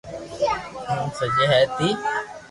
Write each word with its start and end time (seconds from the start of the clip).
ايم 0.91 1.09
سڄي 1.17 1.45
ھي 1.51 1.61
ني 1.77 1.89